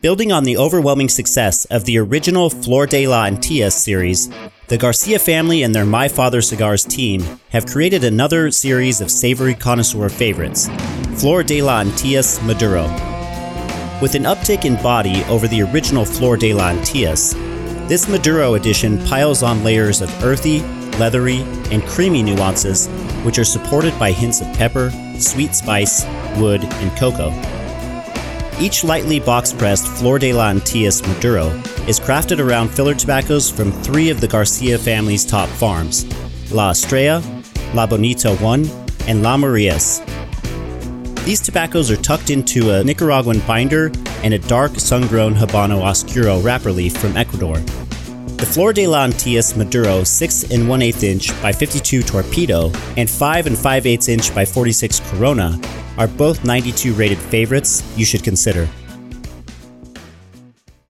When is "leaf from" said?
46.70-47.16